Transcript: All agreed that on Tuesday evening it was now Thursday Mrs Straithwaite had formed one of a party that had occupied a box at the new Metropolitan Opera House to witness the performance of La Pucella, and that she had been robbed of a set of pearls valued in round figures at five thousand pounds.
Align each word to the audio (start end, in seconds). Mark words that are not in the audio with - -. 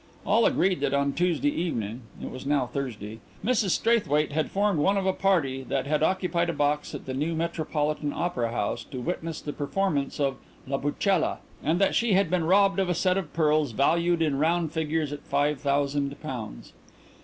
All 0.25 0.47
agreed 0.47 0.79
that 0.79 0.95
on 0.95 1.13
Tuesday 1.13 1.51
evening 1.51 2.01
it 2.19 2.31
was 2.31 2.43
now 2.43 2.65
Thursday 2.65 3.19
Mrs 3.45 3.69
Straithwaite 3.69 4.31
had 4.31 4.49
formed 4.49 4.79
one 4.79 4.97
of 4.97 5.05
a 5.05 5.13
party 5.13 5.61
that 5.61 5.85
had 5.85 6.01
occupied 6.01 6.49
a 6.49 6.53
box 6.53 6.95
at 6.95 7.05
the 7.05 7.13
new 7.13 7.35
Metropolitan 7.35 8.11
Opera 8.11 8.49
House 8.49 8.83
to 8.85 8.99
witness 8.99 9.41
the 9.41 9.53
performance 9.53 10.19
of 10.19 10.37
La 10.65 10.79
Pucella, 10.79 11.37
and 11.63 11.77
that 11.79 11.93
she 11.93 12.13
had 12.13 12.31
been 12.31 12.45
robbed 12.45 12.79
of 12.79 12.89
a 12.89 12.95
set 12.95 13.15
of 13.15 13.31
pearls 13.31 13.73
valued 13.73 14.23
in 14.23 14.39
round 14.39 14.71
figures 14.73 15.13
at 15.13 15.21
five 15.21 15.59
thousand 15.61 16.19
pounds. 16.19 16.73